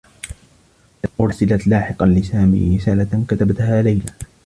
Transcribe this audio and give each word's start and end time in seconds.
أُرسِلت 1.21 1.67
لاحقا 1.67 2.05
لسامي 2.05 2.77
رسالة 2.77 3.25
كتبتها 3.27 3.81
ليلى. 3.81 4.05